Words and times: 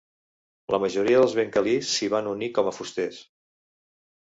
La 0.75 0.79
majoria 0.83 1.19
dels 1.25 1.35
bengalís 1.41 1.93
s'hi 1.99 2.11
van 2.15 2.31
unir 2.33 2.51
com 2.59 2.73
a 2.73 2.75
fusters. 2.81 3.23